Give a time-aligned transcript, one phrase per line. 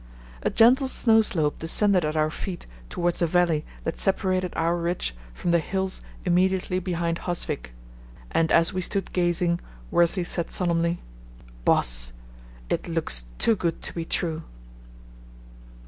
[0.41, 5.13] A gentle snow slope descended at our feet towards a valley that separated our ridge
[5.31, 7.75] from the hills immediately behind Husvik,
[8.31, 9.59] and as we stood gazing
[9.91, 10.99] Worsley said solemnly,
[11.65, 12.13] "Boss,
[12.67, 14.41] it looks too good to be true!"